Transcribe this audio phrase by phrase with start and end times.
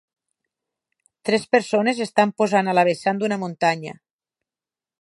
[1.29, 3.93] Tres persones estan posant a la vessant d'una muntanya.